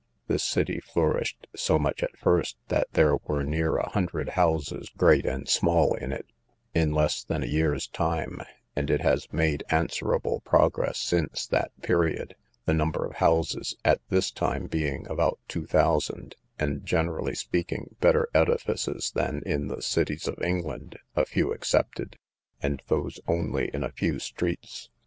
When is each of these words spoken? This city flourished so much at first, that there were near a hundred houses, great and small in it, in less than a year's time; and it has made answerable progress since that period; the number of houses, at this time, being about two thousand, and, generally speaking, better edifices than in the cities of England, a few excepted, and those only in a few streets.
This 0.25 0.43
city 0.43 0.79
flourished 0.79 1.45
so 1.55 1.77
much 1.77 2.01
at 2.01 2.17
first, 2.17 2.57
that 2.69 2.87
there 2.93 3.17
were 3.17 3.43
near 3.43 3.77
a 3.77 3.87
hundred 3.89 4.29
houses, 4.29 4.89
great 4.97 5.27
and 5.27 5.47
small 5.47 5.93
in 5.93 6.11
it, 6.11 6.25
in 6.73 6.91
less 6.91 7.23
than 7.23 7.43
a 7.43 7.45
year's 7.45 7.85
time; 7.85 8.41
and 8.75 8.89
it 8.89 9.01
has 9.01 9.31
made 9.31 9.63
answerable 9.69 10.39
progress 10.39 10.97
since 10.97 11.45
that 11.45 11.69
period; 11.83 12.33
the 12.65 12.73
number 12.73 13.05
of 13.05 13.17
houses, 13.17 13.77
at 13.85 14.01
this 14.09 14.31
time, 14.31 14.65
being 14.65 15.05
about 15.07 15.37
two 15.47 15.67
thousand, 15.67 16.35
and, 16.57 16.83
generally 16.83 17.35
speaking, 17.35 17.95
better 17.99 18.27
edifices 18.33 19.11
than 19.13 19.43
in 19.45 19.67
the 19.67 19.83
cities 19.83 20.27
of 20.27 20.41
England, 20.41 20.97
a 21.15 21.25
few 21.27 21.51
excepted, 21.53 22.17
and 22.59 22.81
those 22.87 23.19
only 23.27 23.69
in 23.71 23.83
a 23.83 23.91
few 23.91 24.17
streets. 24.17 24.89